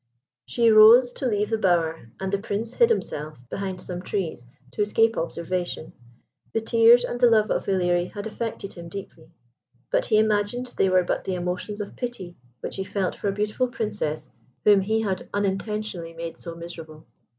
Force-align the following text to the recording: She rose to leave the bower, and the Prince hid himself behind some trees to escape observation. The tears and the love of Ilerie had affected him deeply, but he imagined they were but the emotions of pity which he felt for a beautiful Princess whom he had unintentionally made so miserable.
She 0.47 0.71
rose 0.71 1.11
to 1.11 1.27
leave 1.27 1.51
the 1.51 1.59
bower, 1.59 2.09
and 2.19 2.33
the 2.33 2.39
Prince 2.39 2.73
hid 2.73 2.89
himself 2.89 3.47
behind 3.51 3.79
some 3.79 4.01
trees 4.01 4.47
to 4.71 4.81
escape 4.81 5.15
observation. 5.15 5.93
The 6.53 6.61
tears 6.61 7.03
and 7.03 7.19
the 7.21 7.29
love 7.29 7.51
of 7.51 7.67
Ilerie 7.67 8.11
had 8.11 8.25
affected 8.25 8.73
him 8.73 8.89
deeply, 8.89 9.29
but 9.91 10.07
he 10.07 10.17
imagined 10.17 10.73
they 10.75 10.89
were 10.89 11.03
but 11.03 11.25
the 11.25 11.35
emotions 11.35 11.79
of 11.81 11.95
pity 11.95 12.35
which 12.61 12.77
he 12.77 12.83
felt 12.83 13.13
for 13.13 13.27
a 13.27 13.31
beautiful 13.31 13.67
Princess 13.67 14.27
whom 14.63 14.81
he 14.81 15.01
had 15.01 15.29
unintentionally 15.35 16.13
made 16.13 16.35
so 16.35 16.55
miserable. 16.55 17.05